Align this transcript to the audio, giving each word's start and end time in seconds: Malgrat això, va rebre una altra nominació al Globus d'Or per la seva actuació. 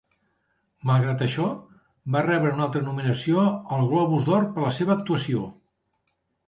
Malgrat 0.89 1.21
això, 1.25 1.45
va 2.17 2.25
rebre 2.29 2.55
una 2.57 2.65
altra 2.69 2.83
nominació 2.89 3.47
al 3.77 3.87
Globus 3.95 4.27
d'Or 4.33 4.53
per 4.57 4.69
la 4.69 4.77
seva 4.81 5.01
actuació. 5.01 5.49